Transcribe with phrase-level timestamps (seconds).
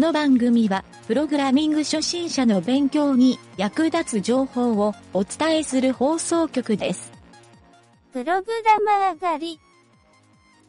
[0.00, 7.12] の番組は、プログラミング初心者の勉強に役立つ情報をお伝えする放送局です。
[8.12, 9.60] プログラマー狩り。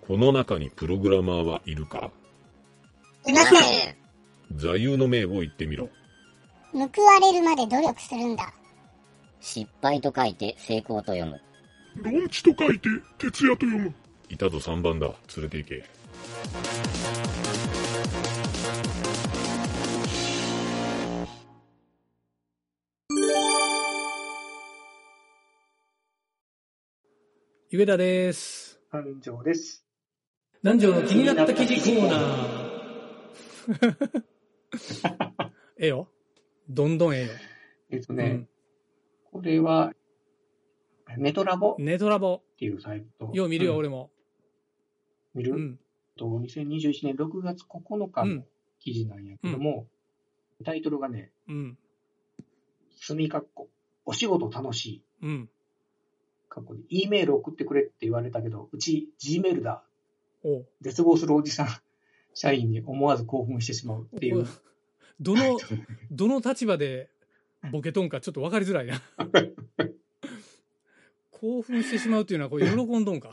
[0.05, 2.11] この中にプログラマーはいるか？
[3.25, 3.95] いません。
[4.55, 5.89] 座右の銘を言ってみろ。
[6.73, 8.53] 報われるまで努力するんだ。
[9.39, 11.41] 失敗と書いて成功と読む。
[11.95, 13.93] ロンチと書いて、徹夜と読む。
[14.29, 15.07] いたぞ3番だ。
[15.35, 15.85] 連れて行け。
[27.73, 28.81] ゆげだです。
[28.89, 29.85] 繁盛です。
[30.61, 34.23] 南條の気になった記事コーナー。
[35.79, 36.09] ええよ。
[36.67, 37.31] どんどんええよ。
[37.91, 38.49] えっとね、うん
[39.31, 39.93] これは、
[41.17, 41.71] ネトラボ？
[41.71, 42.43] っネトラボ。
[42.57, 43.31] ていうサイト。
[43.33, 44.11] よう見るよ、ん俺も。
[45.33, 45.79] 見る、うん。
[46.17, 48.45] と ?2021 年6月9日のうん。
[48.81, 49.87] 記事なんやけども、
[50.65, 51.79] タイトルがね、うん。
[52.99, 53.69] 墨かっこ、
[54.03, 55.03] お仕事楽しい。
[55.21, 55.49] うん。
[56.51, 59.83] かっこで、E メール送ってくれって言われたけど、うち G メールだ。
[60.81, 61.67] 絶望するおじさん、
[62.33, 64.45] 社員に思わず興奮してしまうっていう。
[65.21, 65.57] どの、
[66.11, 67.09] どの立場で
[67.71, 69.01] ボケとんかちょっと分かりづらいな。
[71.31, 73.31] 興奮してしまうっていうのは、これ喜んどんか？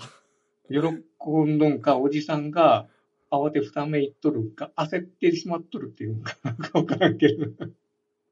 [0.71, 2.89] 喜んどんか、おじさんが
[3.33, 6.37] 慌てふためいっとるか、焦ってしまっとるっていうんか、
[6.73, 7.47] わからんけど。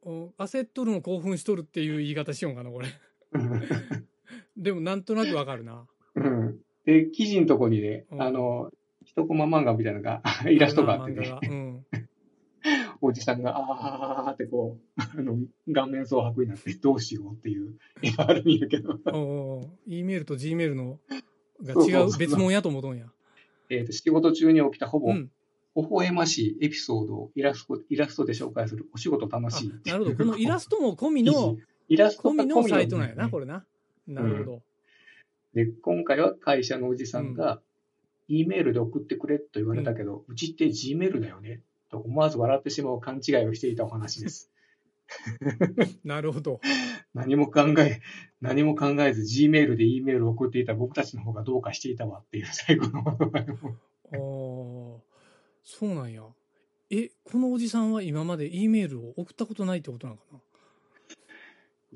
[0.03, 2.89] お焦っとるの興奮しとるっていう言い方しようかな、これ。
[4.57, 5.87] でもなんとなく分かるな。
[6.15, 8.71] うんで、記事のとこにね、うんあの、
[9.05, 11.87] 一コマ漫画みたいなのが、 イラストがあってねうん。
[13.01, 15.39] おじさんが、あーってこう、あの、
[15.73, 17.77] 顔面蒼白になって、どうしようっていう
[18.17, 20.99] あるんやけど、おうおう E メールと G メールの
[21.63, 23.07] が違そう別物やと思うとんや。
[23.69, 25.31] えっと、仕事中に起きたほぼ、うん。
[25.77, 29.73] 微笑ましいエピソードをイラストイラストで紹介するお仕事楽しい。
[29.87, 30.17] あなるほど。
[30.17, 31.59] このイラストも込み記の 事、
[31.89, 33.67] イラストが込みのサイトなんやな、ねこれな。
[34.07, 34.63] なるほど。
[35.55, 37.61] で、今回は会社のおじさんが、
[38.29, 44.51] E メールで送ってくれと言われたけど、うちって G メールだよねと思わず笑ってしまう勘違いをしていたお話です。
[46.05, 46.61] なるほど。
[47.15, 48.01] 何も考え、
[48.41, 53.09] 何も考えず G メールで E メールを送っていた僕たちの方がどうかしていたわっていう最後のあ
[54.13, 54.17] あ、
[55.63, 56.23] そうなんや。
[56.91, 60.39] え、このおじさんは今まで E メールを送ったことないってことなのかな？
[60.39, 60.43] あ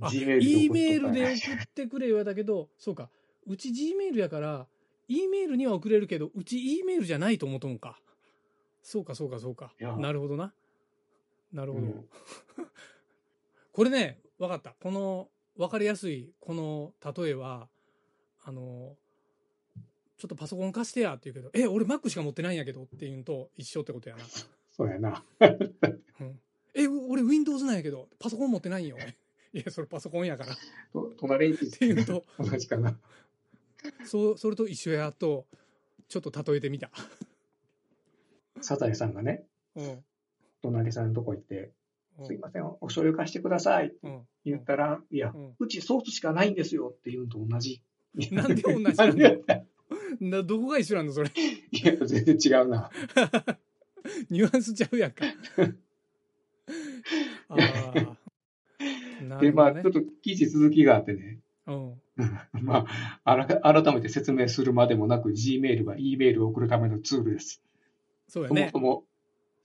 [0.08, 3.10] G メール E メールで送ってくれ言われたけど、そうか。
[3.46, 4.66] うち G メールやから、
[5.08, 7.98] E メールには送れるけど、うち E メールじゃないと思うとんか。
[8.82, 9.72] そうか、そうか、そうか。
[9.98, 10.54] なるほどな。
[11.52, 11.86] なるほど。
[11.86, 12.08] うん
[13.72, 14.74] これね、わかった。
[14.80, 17.68] この、わかりやすい、この例えは、
[18.42, 18.96] あの、
[20.18, 24.24] ちょっとパソコン貸してやって言うけど、え、俺 Mac しか持ってないんやけどって言うのと一緒ってことやな。
[24.70, 25.24] そうやな。
[25.40, 26.40] うん、
[26.74, 28.98] え、俺 Windows なんやけど、パソコン持ってないんよ。
[29.52, 30.52] いや、それパソコンやから。
[30.52, 30.56] っ
[30.92, 32.96] と隣にていうのと、同じかな。
[34.04, 35.46] そう、それと一緒やと、
[36.08, 36.90] ちょっと例えてみた。
[38.60, 39.44] サザエさんがね、
[39.74, 40.04] うん。
[40.62, 41.72] 隣さんのとこ行って、
[42.18, 44.20] うんすいません、お醤油貸してくださいってうん。
[44.44, 47.82] 言ったら、いや、うんうちソースしかないんですよっていうのと同じ。
[48.30, 48.82] なんで同じ？
[48.96, 49.42] なんで
[50.20, 51.30] などこが一緒なのそれ？
[51.30, 52.90] いや、全然違うな。
[54.28, 55.24] ニュアンスちゃうやんか。
[57.48, 57.56] あ
[57.96, 58.16] あ。
[59.30, 59.92] なで、まあ、ちょっ。
[59.92, 62.00] と記事続きがあってね、うん。
[62.62, 62.86] ま
[63.24, 67.62] あ、改めて説明するまでもなく、Gmail は E メールを送るためのツールです。
[68.28, 69.04] そうやねそも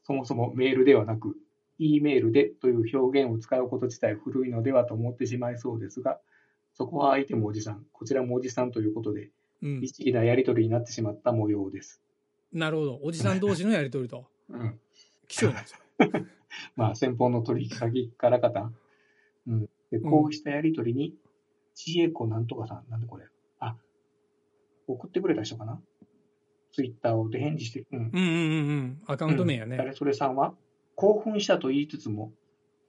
[0.08, 0.14] そ。
[0.14, 1.38] も、そもそもメールではなく、
[1.80, 6.20] E メールでという表現を使うこと自体古いのではと思ってしまいそうですが、
[6.74, 9.30] そこは相手もおじさん、こちらもおじさんということで、
[9.62, 9.82] うん。
[9.82, 12.02] 律儀なやりとりになってしまった模様です。
[12.54, 13.00] なるほど。
[13.04, 14.26] おじさん同士のやりとりと。
[14.50, 14.80] うん。
[15.28, 15.80] 気象なんですよ。
[16.76, 18.72] まあ、先方の取引先から方。
[19.48, 19.70] うん。
[19.92, 21.16] で、こうしたやりとりに、
[21.74, 23.26] 知恵子なんとかさん、なんでこれ。
[23.60, 23.76] あ、
[24.88, 25.82] 送ってくれた人かな？
[26.74, 28.00] ツイッターをで返事して、うん。
[28.00, 29.02] うんうんうんうん。
[29.08, 29.72] アカウント名やね。
[29.72, 30.54] うん誰それさんは、
[30.96, 32.32] 興奮したと言いつつも、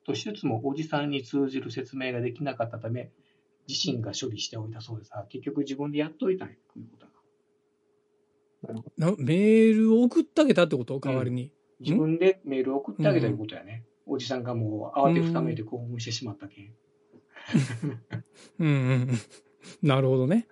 [0.05, 3.11] としつつもおじさんに通じる説明ができなかったため、
[3.69, 5.11] 自身が処理しておいたそうです。
[5.13, 7.07] あ結局自分でやっといたんや、ということ
[8.73, 11.01] だなメールを送ってあげたってこと？
[11.01, 11.53] 代わりに。
[11.81, 13.85] 自分でメールを送ってあげたということやね。
[14.07, 16.73] おじさんがもう慌てふためいて興奮してしまったけん。
[18.61, 19.09] うんうんうん。
[19.83, 20.47] なるほどね。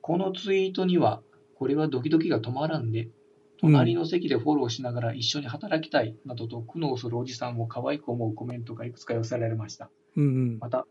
[0.00, 1.22] このツイートには、
[1.54, 3.10] これはドキドキが止まらんで、
[3.58, 9.90] 隣の席でフォローしながら一緒に働きたいなどと苦悩するおじさんを可愛く思うコメントがいくつか寄せられました。
[10.16, 10.58] うんうん。
[10.58, 10.86] また、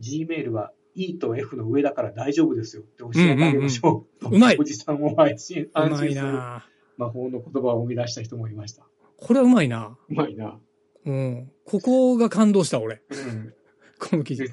[0.00, 4.26] Gmail は E と F の上だから大丈夫ですよって教えてあげましょう。
[4.26, 6.66] うんうんうんうまいおじさんを安心安心するな
[6.96, 8.86] 魔法の言葉を生み出した人もいました。
[9.16, 9.96] これはうまいな。
[10.08, 10.58] うまいな。
[11.06, 11.52] うん。
[11.64, 13.02] ここが感動した、俺。
[13.10, 13.54] うん。
[13.98, 14.44] この記事。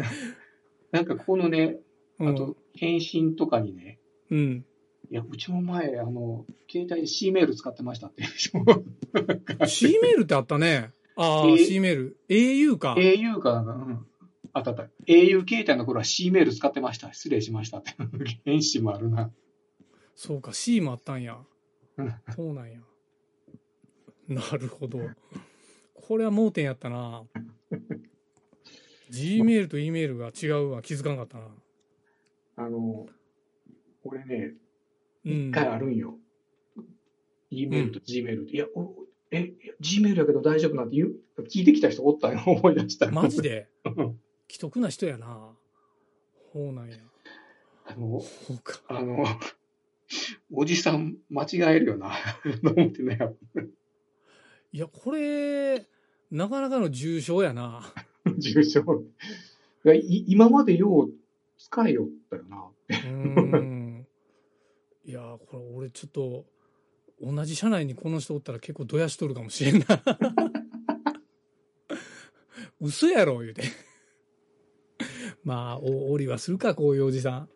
[0.91, 1.77] なんかここのね、
[2.19, 2.29] うん。
[2.29, 3.99] あと、返信とかにね、
[4.29, 4.65] うん。
[5.11, 8.23] いや、うちも前、あの、携帯で C メール使ってましたって。
[9.67, 10.91] C メールってあったね。
[11.17, 12.17] ああ、え C メール。
[12.29, 12.95] au か。
[12.97, 14.05] au かうん。
[14.53, 14.83] あったあった。
[15.07, 17.11] au 携帯の頃は C メール使ってました。
[17.13, 17.91] 失礼しましたって。
[18.45, 19.31] 返信もあるな。
[20.15, 21.37] そうか、C もあったんや
[21.97, 22.13] うん。
[22.33, 22.79] そうなんや。
[24.29, 24.99] なるほど。
[26.01, 27.23] これは盲点やったな。
[29.09, 30.81] G メールと E メールが違うわ。
[30.81, 31.47] 気づかんかったな。
[32.57, 33.07] あの、
[34.03, 34.53] 俺ね、
[35.25, 35.49] うん。
[35.49, 36.17] 一回あるんよ。
[37.49, 38.49] E メールと G メール。
[38.49, 38.95] いや、お
[39.31, 41.15] え、G メールやけど大丈夫なんて言う？
[41.43, 42.41] 聞いてきた人おったんよ。
[42.47, 43.09] 思い出した。
[43.11, 43.69] マジで？
[43.85, 44.19] うん
[44.49, 45.55] 既得な人やな。
[46.51, 46.97] ほうなんや。
[47.85, 48.81] あの、そうか。
[48.87, 49.23] あの、
[50.51, 52.11] おじさん間違えるよな。
[52.63, 53.17] と思ってね。
[54.73, 55.85] いや、これ、
[56.31, 57.83] なかなかの重症やな。
[58.37, 59.03] 重症。
[59.83, 61.13] いやい今までよう
[61.57, 62.69] 使えよったよな。
[62.89, 64.07] うーん。
[65.03, 66.45] いや、これ俺ちょっと、
[67.21, 69.85] 同じ社内にこの人おったら結構どやしとるかもしれんな。
[72.79, 73.63] 嘘やろ、言うて。
[75.43, 77.49] まあ、お、おりはするか、こういうおじさん。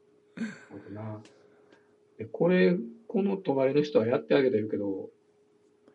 [2.31, 2.77] これ、
[3.07, 5.11] この隣の人はやってあげた言うけど、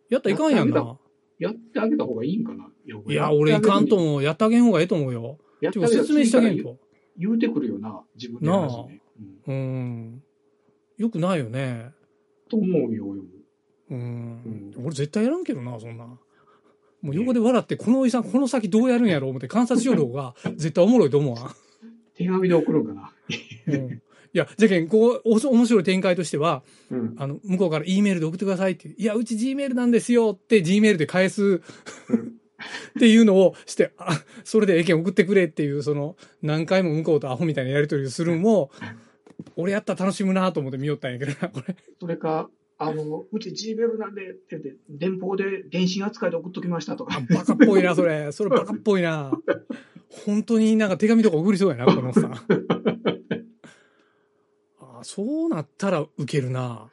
[0.09, 0.99] やったらいかんやんな。
[1.41, 2.69] やってあげた方がいいんかない
[3.13, 4.23] いや、俺いかんと思う。
[4.23, 5.39] やってあげん方がええと思うよ。
[5.61, 6.77] やっててあげ説明してあげんと。
[7.17, 9.03] 言うてくるよな、自分で話ね。
[9.47, 10.23] うんうん。
[10.99, 11.93] よくないよね。
[12.49, 13.27] と思うよ、俺も
[13.91, 14.73] うん。
[14.77, 16.05] 俺絶対やらんけどな、そんな。
[16.05, 21.55] もう横で笑って、このおじさん、この先どうやるんやろう思って観察しよる方が絶対おもろいと思うわ。
[22.15, 23.13] 手紙で送るんかな。
[23.69, 24.03] うん。
[24.33, 27.15] いや、じゃけん、こう、お面白い展開としては、うん。
[27.19, 31.63] あの、向こうから E メールで送ってくださいって、いや、うち G メールなんですよって G メールで返す
[32.97, 38.71] っていうのをして、あ、それで意見送ってくれっていう、その、何回も向こうとアホみたいなやりとりをするのも、
[39.57, 41.75] 俺やったら楽しむなと思って見よったんやけどな、これ。
[42.01, 42.49] それか、
[42.79, 47.21] あの、うち G メールなんでって言って、電報で電信扱いで送っときましたとか。
[47.29, 48.33] バカっぽいな、それ。
[48.33, 49.33] それバカっぽいな。
[50.25, 52.31] 本当になんか手紙とか送りそうやな、このさ。
[55.01, 56.91] あそうなったらウケるな。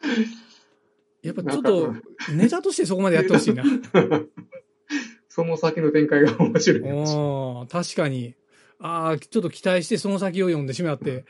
[1.21, 1.93] やっぱちょっと
[2.33, 3.63] ネタとしてそこまでやってほしいな。
[5.27, 6.81] その先の展開が面白い
[7.67, 8.33] 確かに。
[8.79, 11.25] ああ、ちょっと期待してその先を読んでしまって、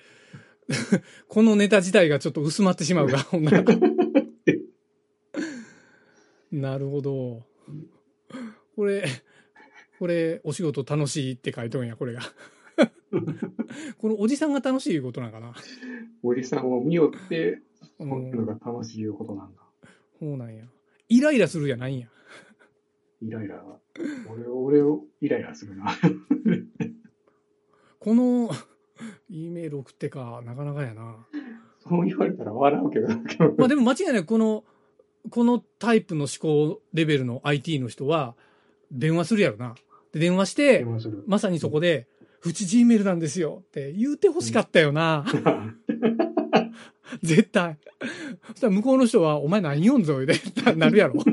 [1.27, 3.63] このネタ自体がちょっと薄まってしまうが、 ほんなら。
[6.51, 7.43] なるほど。
[8.75, 9.05] これ、
[9.99, 12.21] これ、お仕事楽しいって書いとんや、これが。
[13.97, 15.53] このおじさんが楽しいことなんかな？
[16.23, 17.61] おじさんを見よって、う
[17.99, 19.61] そういうんのが楽しいことなんだ。
[20.19, 20.63] そうなんや。
[21.09, 22.07] イライラするじゃないんや。
[23.21, 23.63] イライラ。
[24.29, 25.87] 俺、俺をイライラするな。
[27.99, 28.49] この、
[29.29, 31.25] E メール送ってか、なかなかやな。
[31.79, 33.07] そう言われたら笑うけど。
[33.57, 34.63] まあでも間違いない、この、
[35.29, 38.35] このタイプの思考レベルの IT の人は、
[38.91, 39.75] 電話するやろな。
[40.11, 40.85] で、電話して。
[41.25, 42.07] まさにそこで、
[42.43, 45.25] うち G メールなんですよって言うて欲しかったよな。
[47.23, 47.77] 絶対。
[48.49, 51.23] そしたら向こうの人は、お前何読んぞ、で、ななるやろ。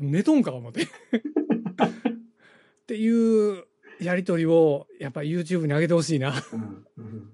[0.00, 0.82] 寝とんか、思って。
[0.82, 0.86] っ
[2.86, 3.64] ていう
[4.00, 6.34] やりとりを、やっぱ YouTube に上げてほしいな。
[6.52, 7.30] うんうん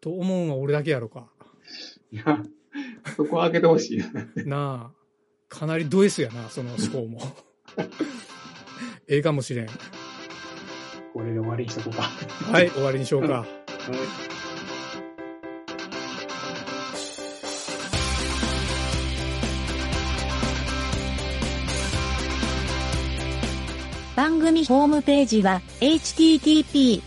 [0.00, 1.28] と思うのは俺だけやろか。
[2.10, 2.42] いや、
[3.16, 4.06] そこは開けてほしいな。
[4.44, 4.98] なあ。
[5.48, 7.20] かなりド S やな、その思考も。
[9.10, 9.66] ええかもしれん。
[11.14, 12.02] これで終わりにしとこうか。
[12.52, 13.46] はい、終わりにしようか。
[24.14, 27.02] 番組ホームページは http://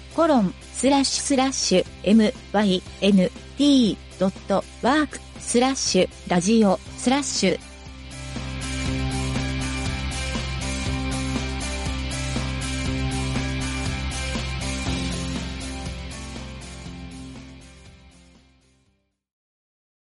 [4.11, 7.70] mynt.work スラッシュラジオスラッシュ